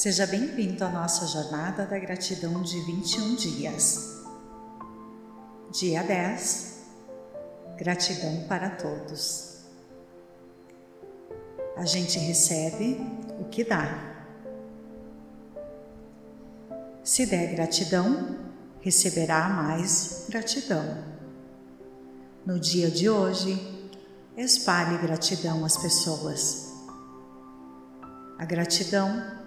Seja 0.00 0.26
bem-vindo 0.26 0.82
à 0.82 0.88
nossa 0.88 1.26
jornada 1.26 1.84
da 1.84 1.98
gratidão 1.98 2.62
de 2.62 2.80
21 2.80 3.34
dias. 3.34 4.24
Dia 5.70 6.02
10 6.02 6.86
Gratidão 7.76 8.46
para 8.48 8.70
todos. 8.70 9.58
A 11.76 11.84
gente 11.84 12.18
recebe 12.18 12.98
o 13.38 13.44
que 13.50 13.62
dá. 13.62 14.24
Se 17.04 17.26
der 17.26 17.54
gratidão, 17.54 18.38
receberá 18.80 19.50
mais 19.50 20.24
gratidão. 20.30 21.04
No 22.46 22.58
dia 22.58 22.90
de 22.90 23.10
hoje, 23.10 23.92
espalhe 24.34 24.96
gratidão 24.96 25.62
às 25.62 25.76
pessoas 25.76 26.70
a 28.40 28.46
gratidão 28.46 29.39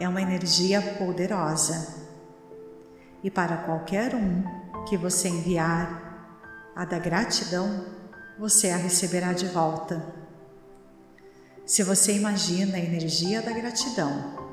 é 0.00 0.08
uma 0.08 0.22
energia 0.22 0.80
poderosa 0.98 2.04
e 3.24 3.30
para 3.30 3.56
qualquer 3.56 4.14
um 4.14 4.42
que 4.84 4.98
você 4.98 5.28
enviar 5.28 6.04
a 6.76 6.84
da 6.84 6.98
gratidão, 6.98 7.86
você 8.38 8.68
a 8.68 8.76
receberá 8.76 9.32
de 9.32 9.46
volta. 9.46 10.04
Se 11.64 11.82
você 11.82 12.14
imagina 12.14 12.76
a 12.76 12.80
energia 12.80 13.40
da 13.40 13.50
gratidão 13.52 14.44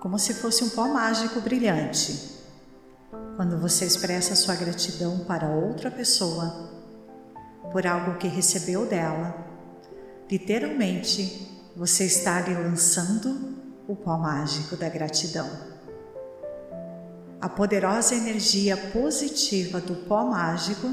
como 0.00 0.18
se 0.18 0.34
fosse 0.34 0.64
um 0.64 0.70
pó 0.70 0.88
mágico 0.88 1.40
brilhante, 1.40 2.42
quando 3.36 3.60
você 3.60 3.84
expressa 3.84 4.34
sua 4.34 4.56
gratidão 4.56 5.20
para 5.20 5.46
outra 5.46 5.88
pessoa 5.88 6.70
por 7.70 7.86
algo 7.86 8.18
que 8.18 8.26
recebeu 8.26 8.84
dela, 8.84 9.46
literalmente 10.28 11.48
você 11.76 12.04
está 12.04 12.38
ali 12.38 12.52
lançando 12.52 13.51
o 13.88 13.96
pó 13.96 14.16
mágico 14.16 14.76
da 14.76 14.88
gratidão. 14.88 15.48
A 17.40 17.48
poderosa 17.48 18.14
energia 18.14 18.76
positiva 18.76 19.80
do 19.80 19.96
pó 20.06 20.24
mágico 20.24 20.88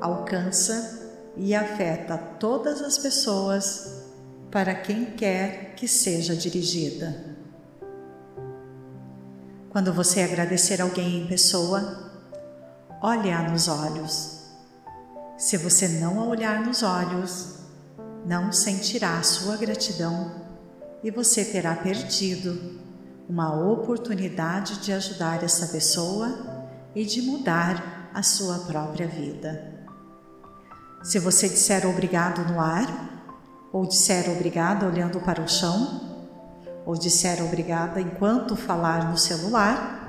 alcança 0.00 1.10
e 1.36 1.54
afeta 1.54 2.16
todas 2.16 2.80
as 2.80 2.98
pessoas 2.98 4.04
para 4.50 4.74
quem 4.74 5.06
quer 5.06 5.74
que 5.74 5.88
seja 5.88 6.36
dirigida. 6.36 7.36
Quando 9.70 9.92
você 9.92 10.22
agradecer 10.22 10.80
alguém 10.80 11.22
em 11.22 11.26
pessoa, 11.26 12.10
olhe-a 13.02 13.48
nos 13.48 13.68
olhos. 13.68 14.40
Se 15.36 15.56
você 15.56 15.88
não 15.88 16.20
a 16.20 16.26
olhar 16.26 16.64
nos 16.64 16.82
olhos, 16.82 17.56
não 18.26 18.52
sentirá 18.52 19.22
sua 19.22 19.56
gratidão 19.56 20.49
e 21.02 21.10
você 21.10 21.44
terá 21.44 21.74
perdido 21.74 22.80
uma 23.28 23.54
oportunidade 23.54 24.80
de 24.80 24.92
ajudar 24.92 25.42
essa 25.42 25.68
pessoa 25.68 26.68
e 26.94 27.04
de 27.04 27.22
mudar 27.22 28.10
a 28.12 28.22
sua 28.22 28.58
própria 28.60 29.06
vida. 29.06 29.86
Se 31.02 31.18
você 31.18 31.48
disser 31.48 31.86
obrigado 31.86 32.44
no 32.52 32.60
ar, 32.60 33.68
ou 33.72 33.86
disser 33.86 34.28
obrigado 34.30 34.84
olhando 34.84 35.20
para 35.20 35.40
o 35.40 35.48
chão, 35.48 36.26
ou 36.84 36.94
disser 36.94 37.42
obrigada 37.42 38.00
enquanto 38.00 38.56
falar 38.56 39.10
no 39.10 39.16
celular, 39.16 40.00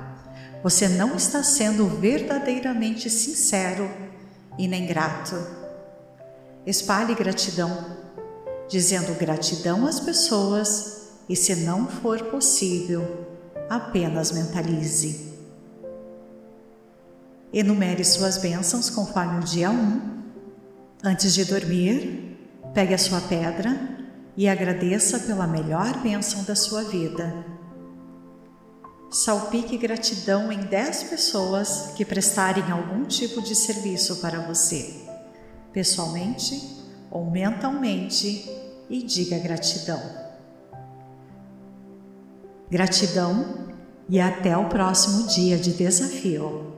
você 0.62 0.88
não 0.88 1.14
está 1.16 1.42
sendo 1.42 1.86
verdadeiramente 1.86 3.08
sincero 3.08 3.88
e 4.58 4.68
nem 4.68 4.86
grato. 4.86 5.34
Espalhe 6.66 7.14
gratidão 7.14 8.02
dizendo 8.72 9.14
gratidão 9.18 9.86
às 9.86 10.00
pessoas 10.00 11.10
e, 11.28 11.36
se 11.36 11.54
não 11.56 11.86
for 11.86 12.22
possível, 12.30 13.26
apenas 13.68 14.32
mentalize. 14.32 15.30
Enumere 17.52 18.02
suas 18.02 18.38
bênçãos 18.38 18.88
conforme 18.88 19.40
o 19.40 19.44
dia 19.44 19.70
1. 19.70 20.22
Antes 21.04 21.34
de 21.34 21.44
dormir, 21.44 22.38
pegue 22.72 22.94
a 22.94 22.98
sua 22.98 23.20
pedra 23.20 23.78
e 24.34 24.48
agradeça 24.48 25.18
pela 25.18 25.46
melhor 25.46 25.98
bênção 26.02 26.42
da 26.44 26.54
sua 26.54 26.82
vida. 26.82 27.44
Salpique 29.10 29.76
gratidão 29.76 30.50
em 30.50 30.60
10 30.60 31.02
pessoas 31.02 31.92
que 31.94 32.06
prestarem 32.06 32.70
algum 32.70 33.04
tipo 33.04 33.42
de 33.42 33.54
serviço 33.54 34.16
para 34.22 34.40
você, 34.40 35.04
pessoalmente 35.74 36.81
ou 37.12 37.30
mentalmente 37.30 38.50
e 38.88 39.02
diga 39.02 39.38
gratidão. 39.38 40.00
Gratidão 42.70 43.68
e 44.08 44.18
até 44.18 44.56
o 44.56 44.68
próximo 44.70 45.28
dia 45.28 45.58
de 45.58 45.74
desafio. 45.74 46.72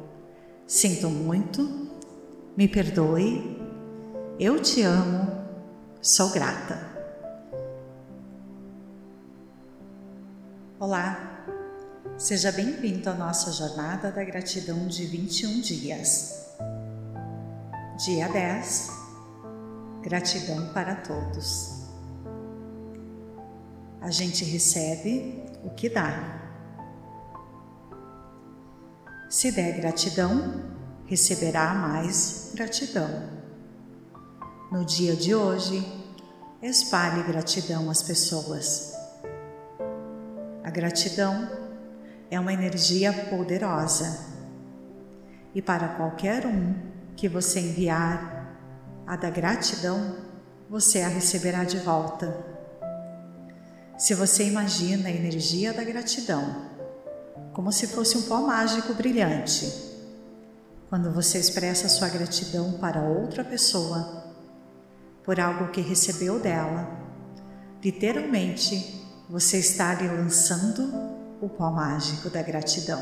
Sinto 0.67 1.09
muito, 1.09 1.89
me 2.57 2.67
perdoe, 2.67 3.61
eu 4.41 4.61
te 4.61 4.83
amo, 4.83 5.31
sou 6.03 6.31
grata. 6.31 6.93
Olá, 10.81 11.47
seja 12.19 12.51
bem-vindo 12.51 13.09
à 13.09 13.15
nossa 13.15 13.53
jornada 13.53 14.11
da 14.11 14.25
gratidão 14.25 14.89
de 14.89 15.07
21 15.07 15.61
dias. 15.61 16.45
Dia 18.05 18.29
10 18.29 19.04
Gratidão 20.05 20.73
para 20.73 20.97
todos 20.97 21.85
a 24.05 24.11
gente 24.11 24.45
recebe 24.45 25.43
o 25.65 25.71
que 25.71 25.89
dá. 25.89 26.43
Se 29.31 29.51
der 29.51 29.81
gratidão, 29.81 30.63
receberá 31.07 31.73
mais 31.73 32.53
gratidão. 32.55 33.09
No 34.71 34.85
dia 34.85 35.17
de 35.17 35.35
hoje, 35.35 35.83
espalhe 36.61 37.23
gratidão 37.23 37.89
às 37.89 38.03
pessoas. 38.03 38.93
A 40.63 40.69
gratidão 40.69 41.49
é 42.31 42.39
uma 42.39 42.53
energia 42.53 43.11
poderosa 43.31 44.35
e 45.55 45.63
para 45.63 45.89
qualquer 45.89 46.45
um 46.45 46.75
que 47.17 47.27
você 47.27 47.59
enviar 47.59 48.34
a 49.07 49.17
da 49.17 49.31
gratidão, 49.31 50.17
você 50.69 51.01
a 51.03 51.09
receberá 51.09 51.65
de 51.65 51.79
volta 51.79 52.55
se 53.97 54.15
você 54.15 54.45
imagina 54.49 55.09
a 55.09 55.13
energia 55.13 55.73
da 55.73 55.85
gratidão 55.85 56.73
como 57.53 57.71
se 57.71 57.87
fosse 57.87 58.19
um 58.19 58.23
pó 58.23 58.41
mágico 58.41 58.93
brilhante, 58.95 59.73
quando 60.89 61.13
você 61.13 61.39
expressa 61.39 61.89
sua 61.89 62.09
gratidão 62.09 62.73
para 62.73 63.01
outra 63.01 63.45
pessoa 63.45 64.25
por 65.23 65.39
algo 65.39 65.69
que 65.69 65.81
recebeu 65.81 66.41
dela, 66.41 66.89
literalmente 67.83 69.01
você 69.31 69.59
está 69.59 69.91
ali 69.91 70.09
lançando 70.09 70.93
o 71.41 71.49
pó 71.49 71.71
mágico 71.71 72.29
da 72.29 72.43
gratidão. 72.43 73.01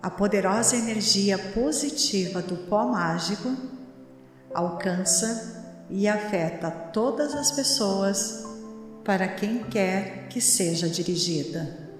A 0.00 0.08
poderosa 0.08 0.76
energia 0.76 1.36
positiva 1.36 2.40
do 2.40 2.56
pó 2.68 2.86
mágico 2.86 3.48
alcança 4.54 5.84
e 5.90 6.08
afeta 6.08 6.70
todas 6.70 7.34
as 7.34 7.52
pessoas 7.52 8.44
para 9.04 9.28
quem 9.28 9.64
quer 9.64 10.28
que 10.28 10.40
seja 10.40 10.88
dirigida. 10.88 11.90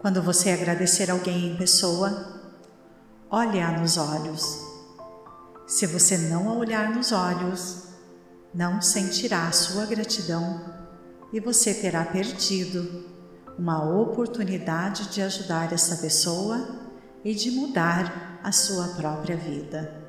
Quando 0.00 0.22
você 0.22 0.50
agradecer 0.50 1.10
alguém 1.10 1.52
em 1.52 1.56
pessoa, 1.56 2.40
olhe-a 3.28 3.78
nos 3.78 3.96
olhos. 3.96 4.58
Se 5.66 5.86
você 5.86 6.16
não 6.16 6.48
a 6.48 6.54
olhar 6.54 6.94
nos 6.94 7.12
olhos, 7.12 7.88
não 8.54 8.80
sentirá 8.80 9.50
sua 9.52 9.84
gratidão 9.84 10.74
e 11.32 11.40
você 11.40 11.74
terá 11.74 12.04
perdido 12.04 13.06
uma 13.58 13.84
oportunidade 13.84 15.08
de 15.08 15.20
ajudar 15.20 15.72
essa 15.72 15.96
pessoa 15.96 16.86
e 17.24 17.34
de 17.34 17.50
mudar 17.50 18.40
a 18.42 18.52
sua 18.52 18.88
própria 18.88 19.36
vida. 19.36 20.07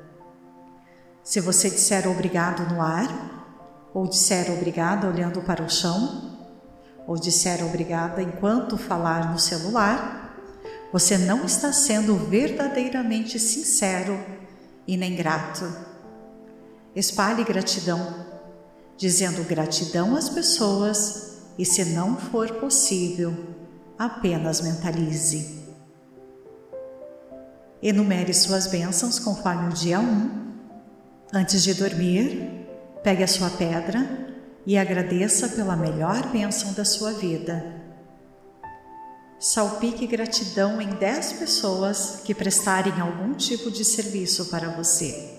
Se 1.22 1.40
você 1.40 1.70
disser 1.70 2.08
obrigado 2.08 2.72
no 2.72 2.80
ar, 2.80 3.40
ou 3.92 4.06
disser 4.06 4.50
obrigada 4.52 5.08
olhando 5.08 5.42
para 5.42 5.62
o 5.62 5.68
chão, 5.68 6.38
ou 7.06 7.16
disser 7.16 7.64
obrigada 7.64 8.22
enquanto 8.22 8.78
falar 8.78 9.32
no 9.32 9.38
celular, 9.38 10.20
você 10.92 11.18
não 11.18 11.44
está 11.44 11.72
sendo 11.72 12.16
verdadeiramente 12.16 13.38
sincero 13.38 14.18
e 14.86 14.96
nem 14.96 15.14
grato. 15.14 15.64
Espalhe 16.94 17.44
gratidão, 17.44 18.26
dizendo 18.96 19.44
gratidão 19.44 20.16
às 20.16 20.28
pessoas 20.28 21.42
e, 21.56 21.64
se 21.64 21.84
não 21.84 22.16
for 22.16 22.50
possível, 22.54 23.32
apenas 23.96 24.60
mentalize. 24.60 25.60
Enumere 27.82 28.34
suas 28.34 28.66
bênçãos 28.66 29.18
conforme 29.18 29.68
o 29.68 29.72
dia 29.72 30.00
1. 30.00 30.49
Antes 31.32 31.62
de 31.62 31.74
dormir, 31.74 32.60
Pegue 33.02 33.22
a 33.22 33.26
sua 33.26 33.48
pedra 33.48 34.28
e 34.66 34.76
agradeça 34.76 35.48
pela 35.48 35.74
melhor 35.74 36.30
bênção 36.30 36.74
da 36.74 36.84
sua 36.84 37.12
vida. 37.12 37.80
Salpique 39.38 40.06
gratidão 40.06 40.82
em 40.82 40.90
10 40.90 41.32
pessoas 41.34 42.20
que 42.22 42.34
prestarem 42.34 43.00
algum 43.00 43.32
tipo 43.32 43.70
de 43.70 43.86
serviço 43.86 44.50
para 44.50 44.68
você, 44.68 45.30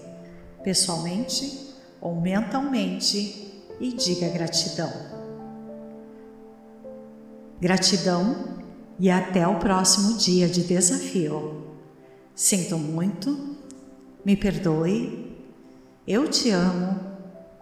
pessoalmente 0.64 1.70
ou 2.02 2.20
mentalmente, 2.20 3.64
e 3.80 3.94
diga 3.94 4.28
gratidão. 4.30 4.92
Gratidão 7.60 8.58
e 9.00 9.12
até 9.12 9.48
o 9.48 9.60
próximo 9.60 10.18
dia 10.18 10.48
de 10.48 10.64
desafio. 10.64 11.78
Sinto 12.34 12.76
muito, 12.76 13.56
me 14.26 14.36
perdoe, 14.36 15.31
eu 16.14 16.30
te 16.30 16.50
amo, 16.50 17.00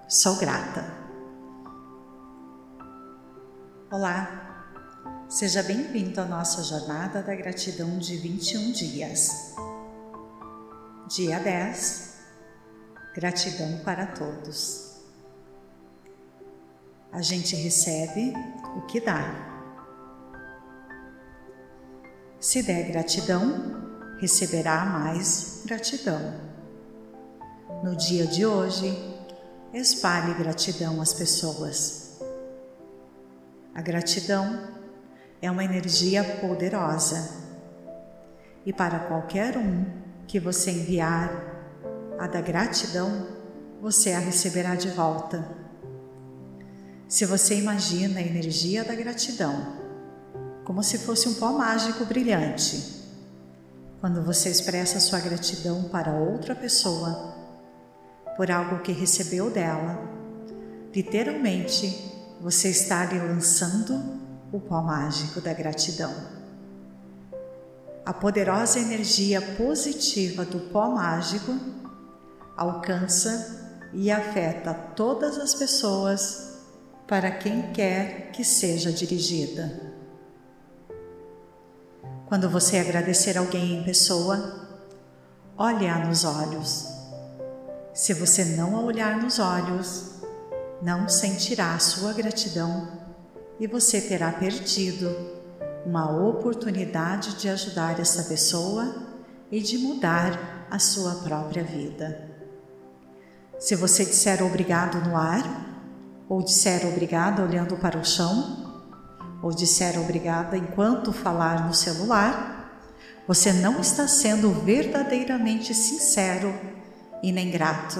sou 0.07 0.35
grata. 0.37 0.83
Olá, 3.91 4.65
seja 5.29 5.61
bem-vindo 5.61 6.19
à 6.19 6.25
nossa 6.25 6.63
jornada 6.63 7.21
da 7.21 7.35
gratidão 7.35 7.99
de 7.99 8.17
21 8.17 8.71
dias. 8.71 9.53
Dia 11.09 11.39
10 11.39 12.17
Gratidão 13.13 13.81
para 13.85 14.07
todos. 14.07 14.95
A 17.11 17.21
gente 17.21 17.55
recebe 17.55 18.33
o 18.77 18.81
que 18.87 18.99
dá. 18.99 19.47
Se 22.39 22.63
der 22.63 22.87
gratidão, 22.87 24.17
receberá 24.19 24.85
mais 24.85 25.61
gratidão. 25.67 26.48
No 27.81 27.95
dia 27.95 28.27
de 28.27 28.45
hoje, 28.45 28.93
espalhe 29.73 30.33
gratidão 30.33 31.01
às 31.01 31.13
pessoas. 31.13 32.19
A 33.73 33.81
gratidão 33.81 34.67
é 35.41 35.49
uma 35.49 35.63
energia 35.63 36.21
poderosa 36.41 37.29
e 38.65 38.73
para 38.73 38.99
qualquer 38.99 39.57
um 39.57 39.85
que 40.27 40.41
você 40.41 40.71
enviar 40.71 41.31
a 42.19 42.27
da 42.27 42.41
gratidão, 42.41 43.27
você 43.81 44.11
a 44.11 44.19
receberá 44.19 44.75
de 44.75 44.89
volta. 44.89 45.47
Se 47.07 47.25
você 47.25 47.55
imagina 47.55 48.19
a 48.19 48.23
energia 48.23 48.83
da 48.83 48.93
gratidão, 48.93 49.55
como 50.65 50.83
se 50.83 50.97
fosse 50.97 51.29
um 51.29 51.35
pó 51.35 51.53
mágico 51.53 52.03
brilhante. 52.03 52.99
Quando 54.01 54.21
você 54.21 54.49
expressa 54.49 54.99
sua 54.99 55.21
gratidão 55.21 55.83
para 55.83 56.11
outra 56.11 56.53
pessoa 56.53 57.38
por 58.39 58.49
algo 58.49 58.79
que 58.79 58.93
recebeu 58.93 59.49
dela, 59.49 59.99
literalmente 60.95 62.09
você 62.39 62.69
está 62.69 63.03
lhe 63.03 63.19
lançando 63.19 64.01
o 64.49 64.61
pó 64.61 64.81
mágico 64.81 65.41
da 65.41 65.53
gratidão. 65.53 66.15
A 68.05 68.13
poderosa 68.13 68.79
energia 68.79 69.41
positiva 69.41 70.45
do 70.45 70.57
pó 70.71 70.89
mágico 70.89 71.51
alcança 72.55 73.81
e 73.91 74.09
afeta 74.09 74.73
todas 74.73 75.37
as 75.37 75.53
pessoas 75.53 76.61
para 77.05 77.31
quem 77.31 77.73
quer 77.73 78.31
que 78.31 78.45
seja 78.45 78.89
dirigida. 78.89 79.93
Quando 82.25 82.49
você 82.49 82.77
agradecer 82.77 83.37
alguém 83.37 83.81
em 83.81 83.83
pessoa, 83.83 84.65
olhe-a 85.57 86.07
nos 86.07 86.23
olhos. 86.23 86.98
Se 87.99 88.13
você 88.13 88.45
não 88.45 88.77
a 88.77 88.79
olhar 88.79 89.21
nos 89.21 89.39
olhos, 89.39 90.21
não 90.81 91.09
sentirá 91.09 91.77
sua 91.79 92.13
gratidão 92.13 92.87
e 93.59 93.67
você 93.67 93.99
terá 93.99 94.31
perdido 94.31 95.13
uma 95.85 96.09
oportunidade 96.09 97.35
de 97.35 97.49
ajudar 97.49 97.99
essa 97.99 98.23
pessoa 98.23 99.05
e 99.51 99.59
de 99.59 99.79
mudar 99.79 100.65
a 100.71 100.79
sua 100.79 101.15
própria 101.15 101.61
vida. 101.61 102.25
Se 103.59 103.75
você 103.75 104.05
disser 104.05 104.41
obrigado 104.41 105.05
no 105.05 105.17
ar, 105.17 105.43
ou 106.29 106.41
disser 106.41 106.87
obrigado 106.87 107.41
olhando 107.41 107.75
para 107.75 107.97
o 107.97 108.05
chão, 108.05 108.81
ou 109.43 109.51
disser 109.51 109.99
obrigada 109.99 110.55
enquanto 110.55 111.11
falar 111.11 111.67
no 111.67 111.73
celular, 111.73 112.81
você 113.27 113.51
não 113.51 113.81
está 113.81 114.07
sendo 114.07 114.53
verdadeiramente 114.53 115.73
sincero 115.73 116.79
e 117.21 117.31
nem 117.31 117.51
grato. 117.51 117.99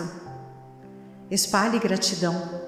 Espalhe 1.30 1.80
gratidão, 1.80 2.62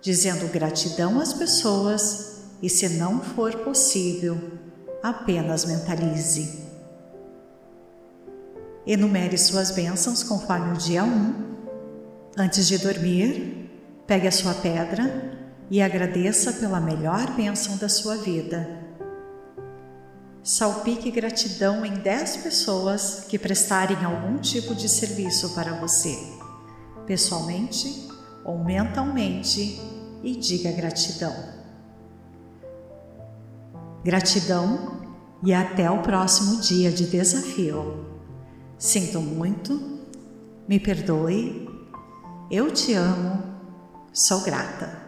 dizendo 0.00 0.46
gratidão 0.48 1.20
às 1.20 1.32
pessoas 1.32 2.42
e, 2.62 2.68
se 2.68 2.88
não 2.90 3.20
for 3.20 3.54
possível, 3.56 4.38
apenas 5.02 5.64
mentalize. 5.64 6.66
Enumere 8.86 9.36
suas 9.36 9.70
bênçãos 9.70 10.22
conforme 10.22 10.72
o 10.72 10.76
dia 10.76 11.04
1. 11.04 11.06
Um. 11.06 11.48
Antes 12.38 12.66
de 12.68 12.78
dormir, 12.78 13.70
pegue 14.06 14.26
a 14.26 14.32
sua 14.32 14.54
pedra 14.54 15.36
e 15.70 15.82
agradeça 15.82 16.52
pela 16.54 16.80
melhor 16.80 17.34
bênção 17.34 17.76
da 17.76 17.88
sua 17.88 18.16
vida. 18.16 18.77
Salpique 20.42 21.10
gratidão 21.10 21.84
em 21.84 21.94
10 21.94 22.38
pessoas 22.38 23.24
que 23.28 23.38
prestarem 23.38 24.02
algum 24.04 24.38
tipo 24.38 24.74
de 24.74 24.88
serviço 24.88 25.54
para 25.54 25.74
você, 25.74 26.16
pessoalmente 27.06 28.08
ou 28.44 28.64
mentalmente, 28.64 29.80
e 30.22 30.36
diga 30.36 30.72
gratidão. 30.72 31.34
Gratidão 34.02 35.02
e 35.42 35.52
até 35.52 35.90
o 35.90 36.02
próximo 36.02 36.60
dia 36.60 36.90
de 36.90 37.06
desafio. 37.06 38.06
Sinto 38.78 39.20
muito, 39.20 39.98
me 40.66 40.80
perdoe, 40.80 41.68
eu 42.50 42.72
te 42.72 42.94
amo, 42.94 43.42
sou 44.12 44.40
grata. 44.42 44.98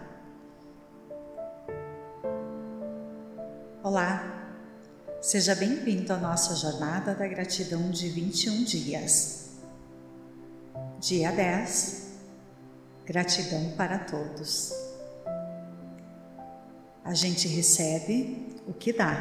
Olá, 3.82 4.39
seja 5.20 5.54
bem-vindo 5.54 6.12
à 6.12 6.16
nossa 6.16 6.54
jornada 6.56 7.14
da 7.14 7.26
gratidão 7.26 7.90
de 7.90 8.08
21 8.08 8.64
dias. 8.64 9.50
Dia 10.98 11.30
10 11.30 12.08
Gratidão 13.04 13.72
para 13.76 13.98
todos. 13.98 14.72
A 17.04 17.12
gente 17.12 17.48
recebe 17.48 18.56
o 18.66 18.72
que 18.72 18.92
dá. 18.92 19.16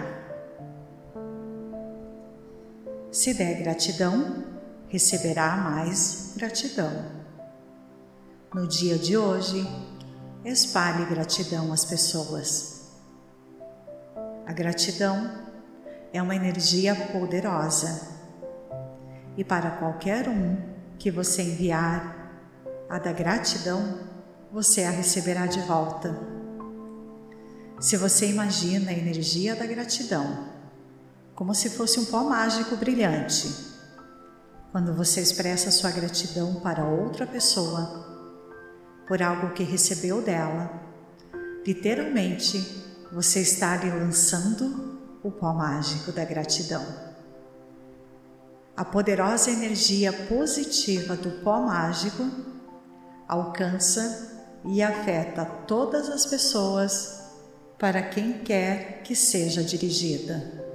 Se 3.12 3.34
der 3.34 3.64
gratidão, 3.64 4.46
receberá 4.90 5.58
mais 5.58 6.34
gratidão. 6.38 6.92
No 8.54 8.68
dia 8.68 8.98
de 8.98 9.18
hoje, 9.18 9.68
espalhe 10.46 11.06
gratidão 11.08 11.74
às 11.74 11.84
pessoas 11.84 12.80
a 14.50 14.52
gratidão 14.52 15.49
é 16.12 16.22
uma 16.22 16.36
energia 16.36 16.96
poderosa 16.96 18.20
e 19.38 19.44
para 19.44 19.72
qualquer 19.72 20.28
um 20.28 20.58
que 20.98 21.10
você 21.10 21.42
enviar 21.42 22.20
a 22.90 23.00
da 23.00 23.14
gratidão, 23.14 24.00
você 24.52 24.84
a 24.84 24.90
receberá 24.90 25.46
de 25.46 25.62
volta. 25.62 26.14
Se 27.80 27.96
você 27.96 28.28
imagina 28.28 28.92
a 28.92 28.94
energia 28.94 29.56
da 29.56 29.66
gratidão 29.66 30.50
como 31.34 31.56
se 31.56 31.70
fosse 31.70 32.02
um 32.02 32.06
pó 32.06 32.26
mágico 32.26 32.76
brilhante, 32.76 33.48
quando 34.74 34.94
você 34.94 35.22
expressa 35.22 35.72
sua 35.72 35.90
gratidão 35.90 36.56
para 36.56 36.84
outra 36.84 37.26
pessoa 37.26 38.06
por 39.08 39.24
algo 39.24 39.54
que 39.54 39.64
recebeu 39.64 40.22
dela, 40.22 40.70
literalmente 41.66 42.58
você 43.10 43.40
está 43.40 43.78
lhe 43.78 43.90
lançando 43.90 44.99
o 45.24 45.32
pó 45.32 45.54
mágico 45.54 46.12
da 46.12 46.24
gratidão. 46.24 46.86
A 48.76 48.86
poderosa 48.86 49.52
energia 49.52 50.14
positiva 50.14 51.16
do 51.16 51.44
pó 51.44 51.60
mágico 51.60 52.24
alcança 53.28 54.48
e 54.66 54.82
afeta 54.82 55.46
todas 55.46 56.10
as 56.10 56.26
pessoas 56.26 57.20
para 57.78 58.02
quem 58.02 58.40
quer 58.40 59.04
que 59.04 59.16
seja 59.16 59.64
dirigida. 59.64 60.66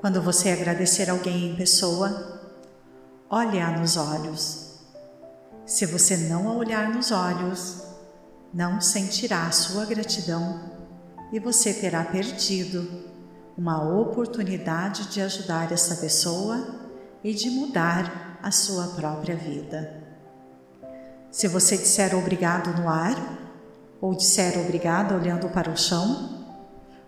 Quando 0.00 0.20
você 0.22 0.50
agradecer 0.50 1.10
alguém 1.10 1.50
em 1.50 1.56
pessoa, 1.56 2.40
olhe-a 3.28 3.78
nos 3.78 3.96
olhos. 3.96 4.80
Se 5.66 5.86
você 5.86 6.16
não 6.16 6.48
a 6.48 6.54
olhar 6.54 6.90
nos 6.90 7.10
olhos, 7.10 7.82
não 8.52 8.80
sentirá 8.80 9.50
sua 9.50 9.84
gratidão 9.84 10.79
e 11.32 11.38
você 11.38 11.72
terá 11.72 12.04
perdido 12.04 12.88
uma 13.56 13.82
oportunidade 14.00 15.10
de 15.10 15.20
ajudar 15.20 15.70
essa 15.70 15.96
pessoa 15.96 16.80
e 17.22 17.34
de 17.34 17.50
mudar 17.50 18.38
a 18.42 18.50
sua 18.50 18.88
própria 18.88 19.36
vida. 19.36 20.02
Se 21.30 21.46
você 21.46 21.76
disser 21.76 22.16
obrigado 22.16 22.74
no 22.80 22.88
ar, 22.88 23.38
ou 24.00 24.14
disser 24.14 24.58
obrigado 24.58 25.14
olhando 25.14 25.48
para 25.50 25.70
o 25.70 25.76
chão, 25.76 26.46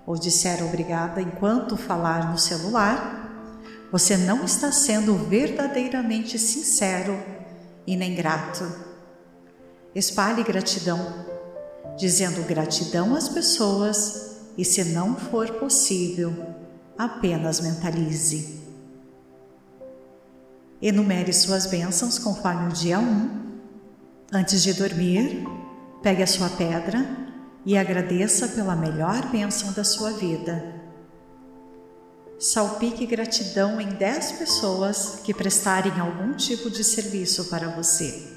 ou 0.06 0.16
disser 0.16 0.62
obrigada 0.64 1.20
enquanto 1.20 1.76
falar 1.76 2.30
no 2.30 2.38
celular, 2.38 3.22
você 3.90 4.16
não 4.16 4.44
está 4.44 4.70
sendo 4.70 5.16
verdadeiramente 5.16 6.38
sincero 6.38 7.18
e 7.86 7.96
nem 7.96 8.14
grato. 8.14 8.64
Espalhe 9.94 10.42
gratidão, 10.42 10.98
dizendo 11.96 12.46
gratidão 12.46 13.14
às 13.14 13.28
pessoas 13.28 14.36
e, 14.56 14.64
se 14.64 14.84
não 14.84 15.16
for 15.16 15.50
possível, 15.52 16.34
apenas 16.96 17.60
mentalize. 17.60 18.60
Enumere 20.80 21.32
suas 21.32 21.66
bênçãos 21.66 22.18
conforme 22.18 22.68
o 22.68 22.72
dia 22.72 22.98
1. 22.98 23.42
Antes 24.32 24.62
de 24.62 24.72
dormir, 24.72 25.46
pegue 26.02 26.22
a 26.22 26.26
sua 26.26 26.48
pedra 26.50 27.06
e 27.64 27.76
agradeça 27.76 28.48
pela 28.48 28.74
melhor 28.74 29.30
bênção 29.30 29.72
da 29.72 29.84
sua 29.84 30.10
vida. 30.12 30.80
Salpique 32.38 33.06
gratidão 33.06 33.80
em 33.80 33.90
10 33.90 34.32
pessoas 34.32 35.20
que 35.22 35.32
prestarem 35.32 36.00
algum 36.00 36.34
tipo 36.34 36.68
de 36.68 36.82
serviço 36.82 37.44
para 37.44 37.68
você, 37.68 38.32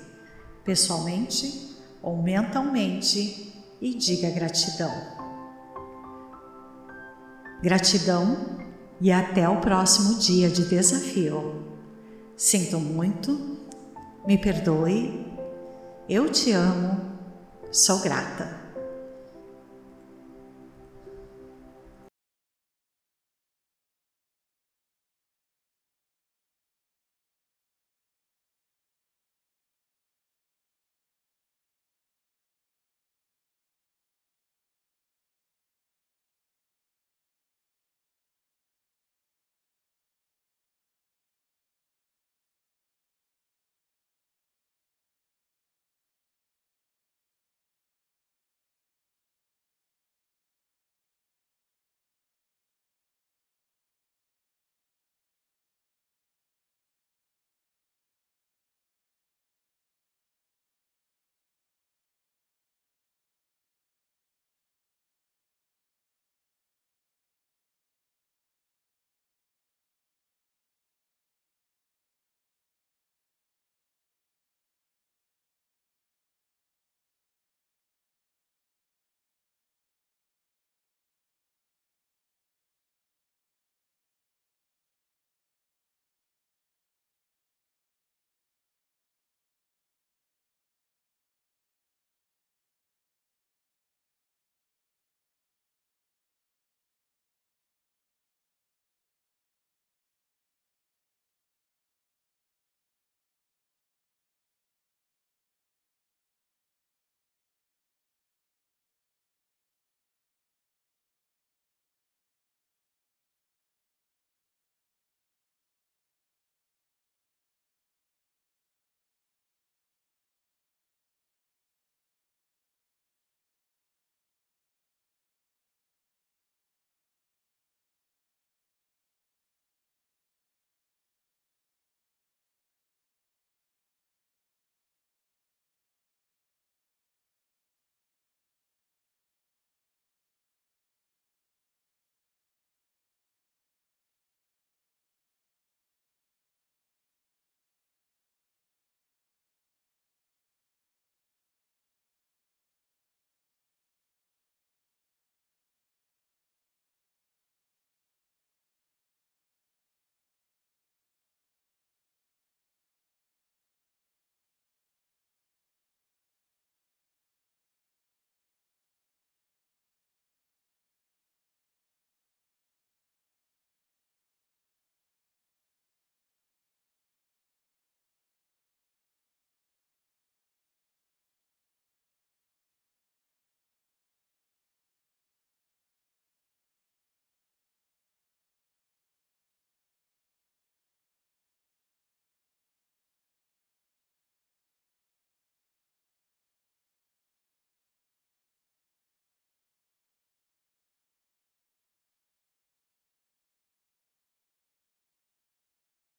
pessoalmente 0.64 1.75
ou 2.06 2.22
mentalmente, 2.22 3.52
e 3.82 3.96
diga 3.96 4.30
gratidão. 4.30 4.92
Gratidão 7.64 8.60
e 9.02 9.12
até 9.12 9.50
o 9.50 9.60
próximo 9.60 10.20
dia 10.20 10.48
de 10.48 10.70
desafio. 10.70 11.66
Sinto 12.38 12.80
muito, 12.80 13.58
me 14.28 14.38
perdoe, 14.38 15.26
eu 16.08 16.32
te 16.32 16.52
amo, 16.52 17.02
sou 17.72 18.00
grata. 18.00 18.65